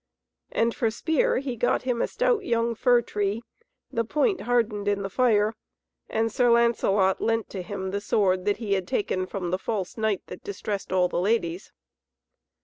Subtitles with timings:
[0.51, 3.43] And for spear he got him a stout young fir tree,
[3.91, 5.53] the point hardened in the fire,
[6.09, 9.97] and Sir Lancelot lent to him the sword that he had taken from the false
[9.99, 11.71] knight that distressed all ladies.